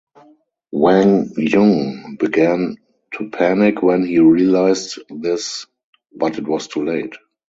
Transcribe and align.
Wang 0.71 1.31
Jun 1.37 2.15
began 2.19 2.75
to 3.13 3.29
panic 3.29 3.83
when 3.83 4.03
he 4.03 4.17
realized 4.17 4.97
this 5.11 5.67
but 6.11 6.39
it 6.39 6.47
was 6.47 6.67
too 6.67 6.83
late. 6.83 7.13